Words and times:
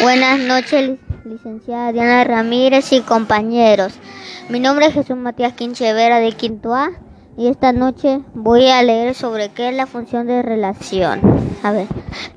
Buenas 0.00 0.38
noches, 0.38 0.96
licenciada 1.24 1.92
Diana 1.92 2.22
Ramírez 2.22 2.92
y 2.92 3.00
compañeros. 3.00 3.94
Mi 4.48 4.60
nombre 4.60 4.86
es 4.86 4.94
Jesús 4.94 5.16
Matías 5.16 5.54
Quinchevera 5.54 6.20
de 6.20 6.30
Quinto 6.30 6.72
A 6.72 6.90
y 7.36 7.48
esta 7.48 7.72
noche 7.72 8.20
voy 8.32 8.68
a 8.68 8.80
leer 8.84 9.16
sobre 9.16 9.48
qué 9.48 9.70
es 9.70 9.74
la 9.74 9.86
función 9.86 10.28
de 10.28 10.42
relación. 10.42 11.20
A 11.64 11.72
ver, 11.72 11.88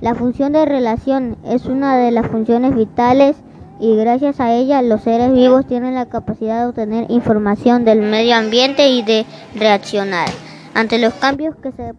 la 0.01 0.15
función 0.15 0.53
de 0.53 0.65
relación 0.65 1.37
es 1.45 1.67
una 1.67 1.97
de 1.97 2.09
las 2.09 2.25
funciones 2.31 2.73
vitales 2.75 3.35
y 3.79 3.95
gracias 3.95 4.39
a 4.39 4.51
ella 4.55 4.81
los 4.81 5.03
seres 5.03 5.31
vivos 5.31 5.67
tienen 5.67 5.93
la 5.93 6.07
capacidad 6.07 6.61
de 6.61 6.69
obtener 6.69 7.11
información 7.11 7.85
del 7.85 8.01
medio 8.01 8.37
ambiente 8.37 8.87
y 8.87 9.03
de 9.03 9.23
reaccionar 9.53 10.29
ante 10.73 10.97
los 10.99 11.13
cambios 11.13 11.55
que 11.61 11.71
se, 11.71 11.93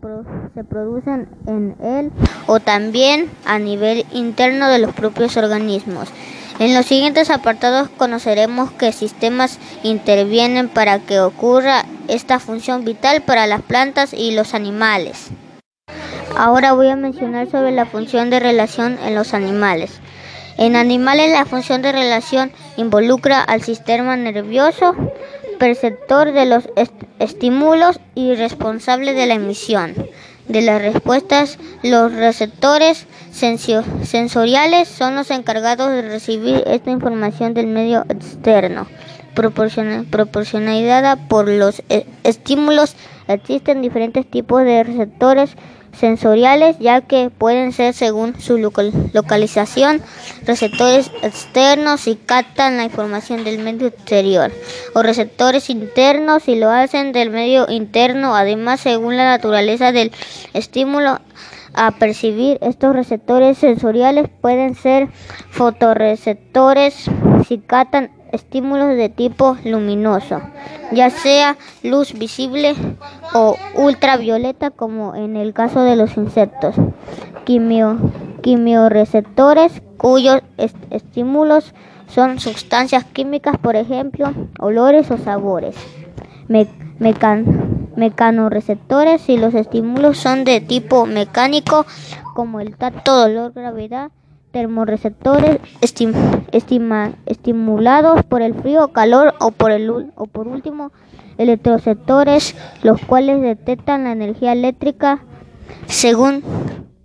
se, 0.54 0.64
producen 0.64 1.28
en 1.46 1.76
él 1.82 2.10
o 2.46 2.60
también 2.60 3.30
a 3.44 3.58
nivel 3.58 4.06
interno 4.12 4.68
de 4.68 4.78
los 4.78 4.94
propios 4.94 5.36
organismos. 5.36 6.08
En 6.58 6.74
los 6.74 6.86
siguientes 6.86 7.30
apartados 7.30 7.88
conoceremos 7.88 8.70
qué 8.72 8.92
sistemas 8.92 9.58
intervienen 9.82 10.68
para 10.68 10.98
que 11.00 11.20
ocurra 11.20 11.84
esta 12.08 12.38
función 12.38 12.84
vital 12.84 13.22
para 13.22 13.46
las 13.46 13.62
plantas 13.62 14.12
y 14.12 14.32
los 14.32 14.54
animales. 14.54 15.30
Ahora 16.36 16.72
voy 16.72 16.88
a 16.88 16.96
mencionar 16.96 17.50
sobre 17.50 17.72
la 17.72 17.86
función 17.86 18.30
de 18.30 18.40
relación 18.40 18.98
en 19.04 19.14
los 19.14 19.34
animales. 19.34 20.00
En 20.58 20.76
animales 20.76 21.30
la 21.30 21.46
función 21.46 21.82
de 21.82 21.92
relación 21.92 22.52
involucra 22.76 23.42
al 23.42 23.62
sistema 23.62 24.16
nervioso, 24.16 24.94
perceptor 25.62 26.32
de 26.32 26.44
los 26.44 26.68
estímulos 27.20 28.00
y 28.16 28.34
responsable 28.34 29.12
de 29.12 29.28
la 29.28 29.34
emisión 29.34 29.94
de 30.48 30.60
las 30.60 30.82
respuestas. 30.82 31.56
Los 31.84 32.12
receptores 32.12 33.06
sensoriales 33.30 34.88
son 34.88 35.14
los 35.14 35.30
encargados 35.30 35.92
de 35.92 36.02
recibir 36.02 36.64
esta 36.66 36.90
información 36.90 37.54
del 37.54 37.68
medio 37.68 38.04
externo, 38.08 38.88
proporcionada 39.36 41.14
por 41.28 41.48
los 41.48 41.80
e-, 41.88 42.06
estímulos. 42.24 42.96
Existen 43.28 43.82
diferentes 43.82 44.28
tipos 44.28 44.64
de 44.64 44.82
receptores 44.82 45.54
sensoriales 45.92 46.78
ya 46.78 47.00
que 47.02 47.30
pueden 47.30 47.72
ser 47.72 47.94
según 47.94 48.40
su 48.40 48.58
localización 48.58 50.02
receptores 50.44 51.10
externos 51.22 52.06
y 52.06 52.16
captan 52.16 52.76
la 52.76 52.84
información 52.84 53.44
del 53.44 53.58
medio 53.58 53.88
exterior 53.88 54.50
o 54.94 55.02
receptores 55.02 55.70
internos 55.70 56.48
y 56.48 56.56
lo 56.56 56.70
hacen 56.70 57.12
del 57.12 57.30
medio 57.30 57.70
interno 57.70 58.34
además 58.34 58.80
según 58.80 59.16
la 59.16 59.24
naturaleza 59.24 59.92
del 59.92 60.12
estímulo. 60.54 61.20
A 61.74 61.92
percibir 61.92 62.58
estos 62.60 62.94
receptores 62.94 63.56
sensoriales 63.56 64.28
pueden 64.42 64.74
ser 64.74 65.08
fotorreceptores 65.48 67.06
si 67.48 67.58
captan 67.58 68.10
estímulos 68.32 68.96
de 68.96 69.08
tipo 69.08 69.56
luminoso, 69.64 70.40
ya 70.90 71.10
sea 71.10 71.56
luz 71.82 72.18
visible 72.18 72.74
o 73.34 73.56
ultravioleta 73.76 74.70
como 74.70 75.14
en 75.14 75.36
el 75.36 75.52
caso 75.52 75.82
de 75.82 75.96
los 75.96 76.16
insectos. 76.16 76.74
Quimio, 77.44 77.98
quimioreceptores 78.42 79.82
cuyos 79.96 80.42
estímulos 80.90 81.74
son 82.08 82.40
sustancias 82.40 83.04
químicas, 83.04 83.56
por 83.58 83.76
ejemplo, 83.76 84.32
olores 84.58 85.10
o 85.10 85.18
sabores. 85.18 85.76
mecanoreceptores 87.96 89.20
si 89.22 89.36
los 89.36 89.54
estímulos 89.54 90.18
son 90.18 90.44
de 90.44 90.60
tipo 90.60 91.06
mecánico 91.06 91.86
como 92.34 92.60
el 92.60 92.76
tacto, 92.76 93.16
dolor, 93.16 93.52
gravedad 93.52 94.10
termorreceptores 94.52 95.58
estimulados 97.26 98.22
por 98.24 98.42
el 98.42 98.54
frío, 98.54 98.88
calor 98.88 99.34
o 99.40 99.50
por, 99.50 99.72
el, 99.72 99.90
o 99.90 100.26
por 100.26 100.46
último 100.46 100.92
electroreceptores, 101.38 102.54
los 102.82 103.00
cuales 103.00 103.40
detectan 103.40 104.04
la 104.04 104.12
energía 104.12 104.52
eléctrica 104.52 105.20
según 105.86 106.42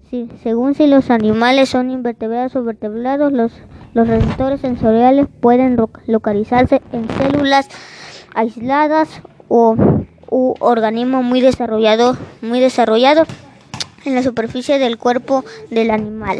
si, 0.09 0.29
según 0.43 0.75
si 0.75 0.87
los 0.87 1.09
animales 1.09 1.69
son 1.69 1.89
invertebrados 1.89 2.55
o 2.55 2.63
vertebrados, 2.63 3.31
los, 3.31 3.51
los 3.93 4.07
receptores 4.07 4.61
sensoriales 4.61 5.27
pueden 5.39 5.77
localizarse 6.05 6.81
en 6.91 7.07
células 7.17 7.67
aisladas 8.35 9.21
o 9.47 9.75
u 10.29 10.55
organismos 10.59 11.23
muy 11.23 11.39
desarrollados 11.39 12.17
muy 12.41 12.59
desarrollados 12.59 13.29
en 14.05 14.15
la 14.15 14.23
superficie 14.23 14.77
del 14.77 14.97
cuerpo 14.97 15.45
del 15.69 15.89
animal 15.89 16.39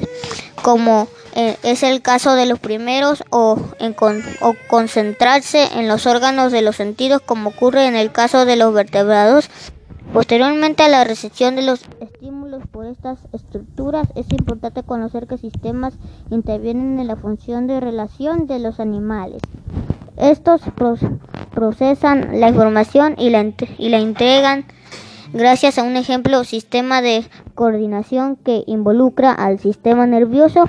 como 0.67 1.07
eh, 1.33 1.55
es 1.63 1.81
el 1.81 2.01
caso 2.01 2.35
de 2.35 2.45
los 2.45 2.59
primeros, 2.59 3.23
o, 3.29 3.57
en 3.79 3.95
o 4.41 4.53
concentrarse 4.67 5.63
en 5.79 5.88
los 5.88 6.05
órganos 6.05 6.51
de 6.51 6.61
los 6.61 6.75
sentidos, 6.75 7.22
como 7.22 7.51
ocurre 7.51 7.85
en 7.85 7.95
el 7.95 8.11
caso 8.11 8.44
de 8.44 8.57
los 8.57 8.73
vertebrados. 8.73 9.50
Posteriormente 10.11 10.83
a 10.83 10.89
la 10.89 11.06
recepción 11.06 11.56
de 11.56 11.61
los 11.61 11.85
estímulos 12.01 12.63
por 12.69 12.85
estas 12.85 13.17
estructuras, 13.31 14.09
es 14.16 14.29
importante 14.29 14.83
conocer 14.83 15.25
qué 15.25 15.38
sistemas 15.38 15.94
intervienen 16.31 17.00
en 17.00 17.07
la 17.07 17.16
función 17.16 17.67
de 17.67 17.79
relación 17.79 18.45
de 18.45 18.59
los 18.59 18.81
animales. 18.81 19.41
Estos 20.17 20.59
procesan 21.56 22.41
la 22.41 22.50
información 22.50 23.16
y 23.17 23.29
la, 23.29 23.53
y 23.77 23.88
la 23.88 24.00
entregan 24.00 24.66
gracias 25.33 25.77
a 25.77 25.83
un 25.83 25.97
ejemplo 25.97 26.43
sistema 26.43 27.01
de 27.01 27.25
coordinación 27.55 28.35
que 28.35 28.63
involucra 28.67 29.31
al 29.31 29.59
sistema 29.59 30.05
nervioso, 30.05 30.65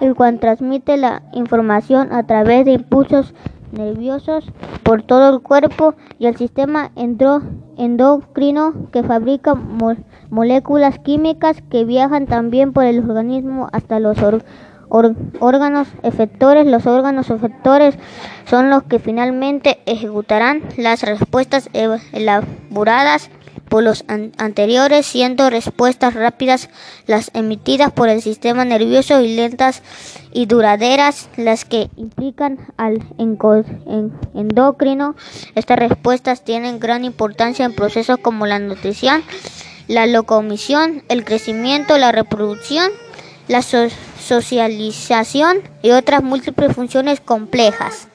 el 0.00 0.14
cual 0.14 0.40
transmite 0.40 0.96
la 0.96 1.22
información 1.32 2.12
a 2.12 2.26
través 2.26 2.64
de 2.64 2.72
impulsos 2.72 3.34
nerviosos 3.72 4.44
por 4.82 5.02
todo 5.02 5.34
el 5.34 5.40
cuerpo 5.42 5.94
y 6.18 6.26
el 6.26 6.36
sistema 6.36 6.92
endocrino 7.76 8.74
que 8.92 9.02
fabrica 9.02 9.54
moléculas 10.30 10.98
químicas 11.00 11.62
que 11.70 11.84
viajan 11.84 12.26
también 12.26 12.72
por 12.72 12.84
el 12.84 12.98
organismo 12.98 13.68
hasta 13.72 13.98
los 13.98 14.18
órganos 15.40 15.88
efectores. 16.02 16.66
Los 16.66 16.86
órganos 16.86 17.30
efectores 17.30 17.98
son 18.44 18.70
los 18.70 18.84
que 18.84 19.00
finalmente 19.00 19.80
ejecutarán 19.86 20.62
las 20.76 21.02
respuestas 21.02 21.68
elaboradas 21.72 23.30
por 23.74 23.82
los 23.82 24.04
anteriores, 24.38 25.04
siendo 25.04 25.50
respuestas 25.50 26.14
rápidas 26.14 26.70
las 27.08 27.32
emitidas 27.34 27.90
por 27.90 28.08
el 28.08 28.22
sistema 28.22 28.64
nervioso 28.64 29.20
y 29.20 29.34
lentas 29.34 29.82
y 30.32 30.46
duraderas 30.46 31.28
las 31.36 31.64
que 31.64 31.90
implican 31.96 32.60
al 32.76 33.02
endocrino. 34.32 35.16
Estas 35.56 35.76
respuestas 35.76 36.44
tienen 36.44 36.78
gran 36.78 37.04
importancia 37.04 37.64
en 37.64 37.74
procesos 37.74 38.18
como 38.18 38.46
la 38.46 38.60
nutrición, 38.60 39.24
la 39.88 40.06
locomoción, 40.06 41.02
el 41.08 41.24
crecimiento, 41.24 41.98
la 41.98 42.12
reproducción, 42.12 42.92
la 43.48 43.62
socialización 43.62 45.62
y 45.82 45.90
otras 45.90 46.22
múltiples 46.22 46.76
funciones 46.76 47.18
complejas. 47.18 48.06